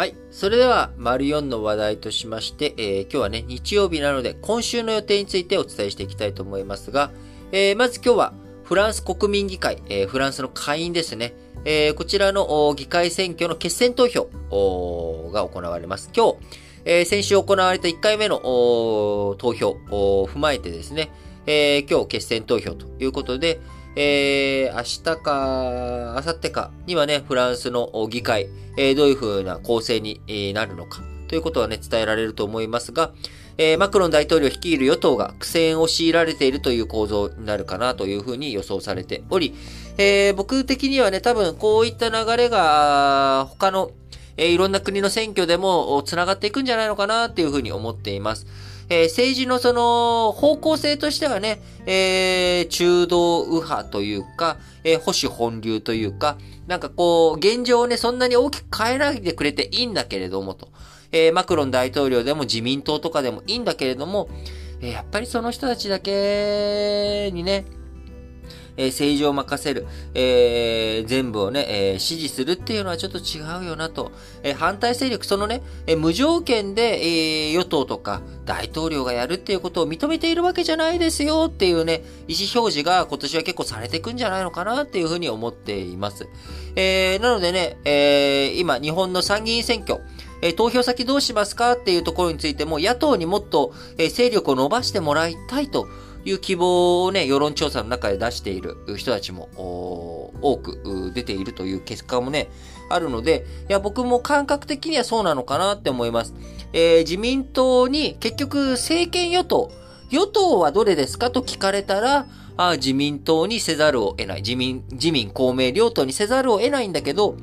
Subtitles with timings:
[0.00, 0.14] はい。
[0.30, 7.10] それでは、丸4の話題としまして、えー、今日はね、日曜日なので、今週の予定についてお伝えしていきたいと思いますが、
[7.52, 8.32] えー、まず今日は、
[8.64, 11.34] フランス国民議会、えー、フランスの下院ですね。
[11.66, 14.30] えー、こちらの議会選挙の決選投票
[15.34, 16.10] が行われます。
[16.16, 16.36] 今日、
[16.86, 21.10] えー、先週行われた1回目の投票を踏まえてですね、
[21.44, 23.60] えー、今日決選投票ということで、
[23.96, 24.82] えー、明
[25.16, 30.20] 日か、明後日かにはね、フランスの議会、えー、どういう風な構成に
[30.54, 33.12] なるのかということはね、伝えられると思いますが、
[33.58, 39.54] えー、マクロン大統領率いる与党が苦戦を強いられているという構造になるかなというふうに予想されており、
[39.98, 43.90] えー、僕的にはね、多分こういった流れが他の、
[44.36, 48.46] えー、いろんな国の選挙でも繋がっていくんじゃないのかなっていうふうに思っています。
[48.90, 60.68] えー、政治のその方向性としてはね、えー、中道右派というか、えー、保守本流というか、なんかこう、現状をね、そんなに大きく変えないでくれていいんだけれどもと。
[61.12, 64.28] えー、マクロン大統領でも自民党とかでもいいんだけれども、
[64.80, 67.64] えー、やっぱりその人たちだけにね、
[68.80, 74.10] えー、政治を任せる、えー、全部をね、えー、支持するっていうのはちょっと違うよなと。
[74.42, 86.26] えー、反対勢力、そのね、えー、無条件で、えー、与党とか大統領がやるっていうことを認めているわけじゃないですよっていうね、意思表示が今年は結構されていくんじゃないのかなっていうふうに思っています。
[86.74, 90.00] えー、なのでね、えー、今、日本の参議院選挙、
[90.42, 95.86] え投票先どうしますかっていうところについても、野党にもっと、え勢力を伸ばしてもらいたいと
[96.24, 99.48] いう希望をね、世論調査の中で出している人たちも
[100.42, 102.48] 多く出ているという結果もね、
[102.88, 106.34] あるので、いや、僕も感覚的にはそうなのかなって思います。
[106.72, 109.70] えー、自民党に結局政権与党、
[110.10, 114.42] 与党はどれですかと聞かれたら、あ自民党にせざるを得ない。
[114.42, 117.36] 自民、自民、公明両党にせざるを得ないんだけど、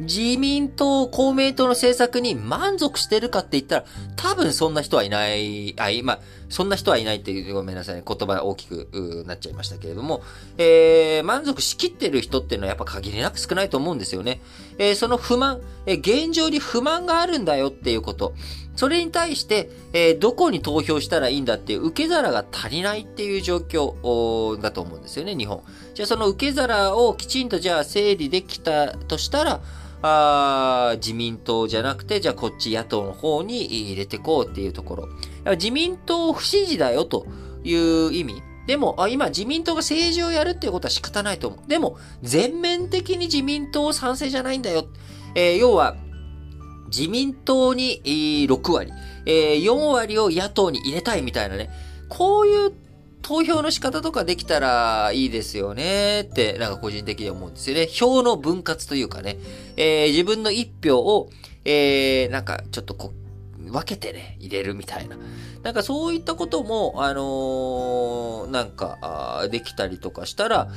[0.00, 3.84] 自民党、公明党の政策に満足してるかって言ったら、
[4.16, 6.18] 多分そんな人はいない、あ、今、
[6.52, 10.22] そんな人はいないっていう、ごめんなさいね、言葉大きくなっちゃいましたけれども、
[10.58, 14.38] えー、満足しきってる人っていうのはやっぱ限りなく少ないと思うんですよね。
[14.76, 18.34] えー、その不満、えー、現状に不満があるんだよっていうこと。
[18.76, 25.62] それに対して、えー、どこに投票したらいいんだっていう受け皿が足りないっていう状況だと思うんですよね、日本。
[25.94, 29.60] じゃあその受け皿をきちんとじゃあ整理できたとしたら、
[30.02, 35.08] あ自民党じゃなくて、じゃあこっち野党の方に入れてこうっていうところ。
[35.54, 37.26] 自民党不支持だよと
[37.62, 38.42] いう意味。
[38.66, 41.68] でも、あ今自民党が政治をやるっていうことは仕方ないと思う。
[41.68, 44.86] でも、全面的に自民党賛成じゃないんだよ。
[45.34, 45.96] えー、要は、
[46.88, 48.92] 自民党に6割、
[49.24, 51.70] えー、4割を野党に入れたいみたいなね。
[52.08, 52.72] こういう
[53.22, 57.86] 投票の仕方とかできたらいいですよねって、なんか個人的に思うんですよね。
[57.86, 59.38] 票の分割というかね、
[59.76, 61.30] えー、自分の一票を、
[61.64, 63.12] えー、なんかちょっとこ
[63.58, 65.16] う、分けてね、入れるみたいな。
[65.62, 70.68] なんかそういったことも、あの、なんか、できたりとかしたら、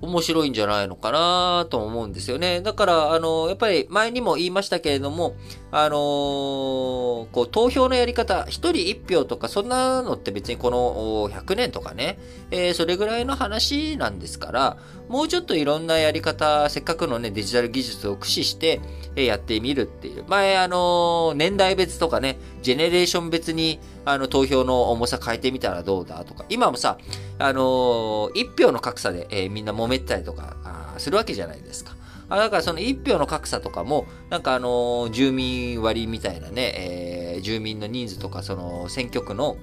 [0.00, 2.60] 面白いんじゃないのかなと思うんですよね。
[2.60, 5.34] だから、あの、やっぱり前にも言いましたけれども、
[5.70, 12.18] あのー、こう、投票のやり方、一人一票とか、そんなのって別にこの100年とかね、
[12.50, 14.76] えー、それぐらいの話なんですから、
[15.08, 18.80] もうちょっといろんなやり方、せっかくのね、デジタル技術を駆使して、
[19.16, 20.24] えやってみるっていう。
[20.28, 26.44] 前、あの年代別とかね、ジェネレーション別に、あの、投票の重さ変えてみたらどうだとか。
[26.48, 26.98] 今もさ、
[27.38, 31.94] あの一票の格差で、えー、みんな揉めたりとかあするわけじゃないですか。
[32.28, 39.56] あだからその一票の格差とかも、なんかあの住民割みたいなね、えー、住民の人数とか、その選挙区の、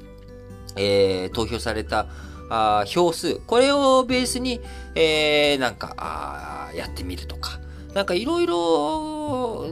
[0.76, 2.08] えー、投票された、
[2.50, 4.60] あ票数、これをベースに、
[4.96, 7.60] えー、なんか、あやってみるとか、
[7.94, 9.68] なんかいろいろ、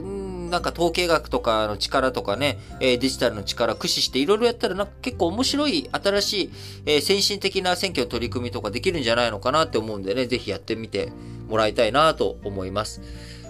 [0.50, 6.50] なんか統計学とかの力とかね、えデジタルの力駆使していろいろやったらなんか結構面白い新しい、
[6.86, 11.12] え先進的な選挙の取り組みとかできるんじゃないのかなって思うんでね、ぜひやってみて
[11.48, 13.00] もらいたいなと思います。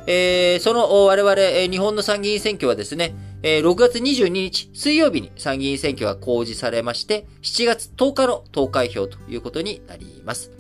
[0.09, 10.53] えー、その我々、え日本の参議院選挙はですね、えー、6月22日水曜日に参議院選挙が公示されまして、7月10日の投開票ということになります。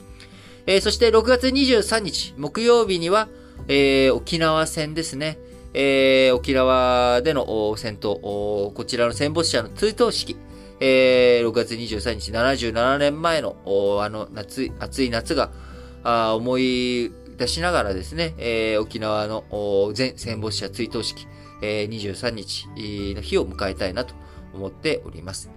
[0.67, 3.29] えー、そして6月23日木曜日には、
[3.69, 5.39] えー、沖縄戦ですね。
[5.79, 8.19] えー、沖縄での戦闘、
[8.73, 10.35] こちらの戦没者の追悼式、
[10.81, 13.57] えー、6月23日、77年前の、
[14.01, 15.51] あの夏、暑い夏が、
[16.03, 21.29] あ思い出しながらですね、えー、沖縄の全戦没者追悼式、
[21.61, 22.69] えー、23日
[23.15, 24.15] の日を迎えたいなと
[24.55, 25.51] 思っております。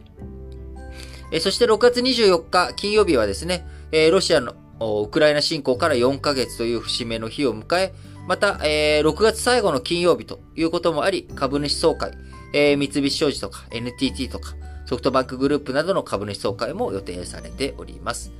[1.31, 7.93] えー、そして6月24日金曜日はですね、えー、ロシアのウクライナ侵攻から4ヶ月という節目の日を迎え、
[8.27, 12.11] また、えー、6月最後の金曜日ということもあり、株主総会、
[12.53, 14.55] えー、三菱商事とか NTT とか
[14.85, 18.31] ソフトバンクグループなどの株主総会も予定されております。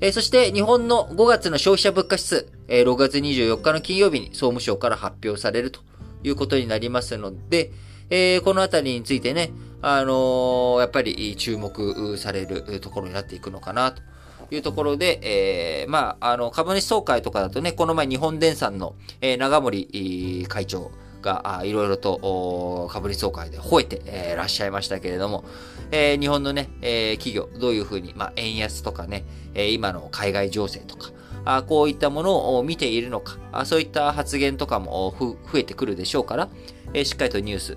[0.00, 5.80] えー、そして日本の5月の消費者物価指数、えー、6月24日の金曜日に総務省から発表されると
[6.22, 7.72] いうことになりますので、
[8.10, 9.50] えー、このあたりについてね、
[9.82, 14.02] あのー、やっぱり注目されるところになっていくのかなと
[14.50, 15.20] いうところで、
[15.82, 20.90] えー、まあ、あの、株主総会とかだとね、この前日本電産の、えー、長森会長
[21.22, 25.44] が、いろいろと株主総会で吠えて、えー、らっしゃいましたけれども、
[25.90, 31.10] えー、日本のね、えー、企業、どういうふうに、まあ、円安とかね、えー、今の海外情勢とか、
[31.44, 36.48] あこういったものを見ているのか、あそういった発言とかも増えてくるでしょうから、
[36.92, 37.72] えー、しっかりとニュース、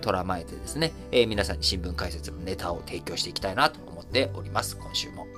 [0.00, 5.35] 捉まえてですね、えー、皆さんに新聞解説のネタを提供していきたいなと思っております、今週も。